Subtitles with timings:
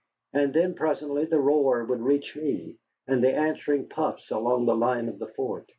[0.33, 5.19] And then presently the roar would reach me, and answering puffs along the line of
[5.19, 5.67] the fort.